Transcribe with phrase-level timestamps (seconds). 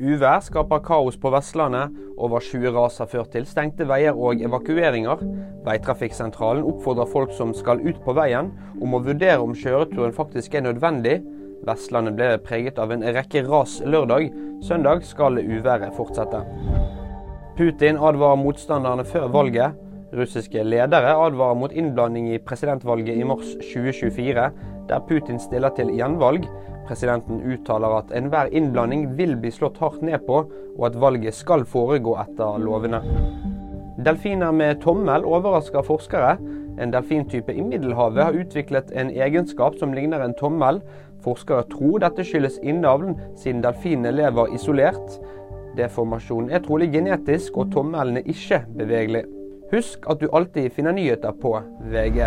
[0.00, 1.92] Uvær skaper kaos på Vestlandet.
[2.16, 5.20] Over 20 ras har ført til stengte veier og evakueringer.
[5.66, 8.48] Veitrafikksentralen oppfordrer folk som skal ut på veien,
[8.80, 11.18] om å vurdere om kjøreturen faktisk er nødvendig.
[11.68, 14.30] Vestlandet ble preget av en rekke ras lørdag.
[14.64, 16.40] Søndag skal uværet fortsette.
[17.60, 19.76] Putin advarer motstanderne før valget.
[20.10, 24.48] Russiske ledere advarer mot innblanding i presidentvalget i mars 2024,
[24.88, 26.48] der Putin stiller til gjenvalg.
[26.88, 30.42] Presidenten uttaler at enhver innblanding vil bli slått hardt ned på,
[30.74, 32.98] og at valget skal foregå etter lovene.
[34.02, 36.34] Delfiner med tommel overrasker forskere.
[36.80, 40.80] En delfintype i Middelhavet har utviklet en egenskap som ligner en tommel.
[41.22, 45.20] Forskere tror dette skyldes innavlen, siden delfinene lever isolert.
[45.78, 49.28] Deformasjonen er trolig genetisk, og tommelen er ikke bevegelig.
[49.70, 52.26] Husk at du alltid finner nyheter på VG.